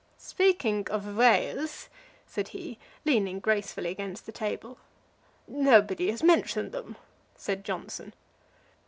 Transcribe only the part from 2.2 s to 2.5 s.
said